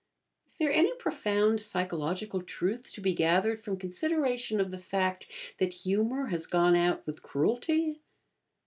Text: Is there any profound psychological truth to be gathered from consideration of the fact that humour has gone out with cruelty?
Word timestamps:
Is 0.47 0.55
there 0.55 0.73
any 0.73 0.91
profound 0.95 1.61
psychological 1.61 2.41
truth 2.41 2.91
to 2.93 3.01
be 3.01 3.13
gathered 3.13 3.59
from 3.63 3.77
consideration 3.77 4.59
of 4.59 4.71
the 4.71 4.79
fact 4.79 5.27
that 5.59 5.73
humour 5.85 6.25
has 6.29 6.47
gone 6.47 6.75
out 6.75 7.05
with 7.05 7.21
cruelty? 7.21 8.01